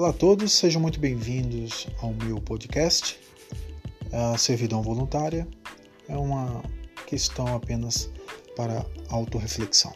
Olá 0.00 0.08
a 0.08 0.12
todos, 0.14 0.52
sejam 0.52 0.80
muito 0.80 0.98
bem-vindos 0.98 1.86
ao 2.00 2.14
meu 2.14 2.40
podcast. 2.40 3.20
A 4.10 4.38
servidão 4.38 4.80
voluntária 4.80 5.46
é 6.08 6.16
uma 6.16 6.62
questão 7.06 7.54
apenas 7.54 8.10
para 8.56 8.82
autorreflexão. 9.10 9.92